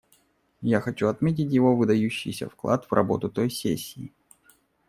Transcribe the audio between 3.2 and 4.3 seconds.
той сессии.